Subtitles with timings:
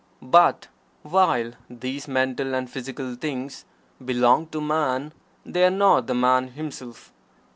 [0.23, 0.67] But
[1.03, 3.65] while these mental and physical things
[4.03, 5.13] belong to Man,
[5.45, 7.13] they are not the Man himself.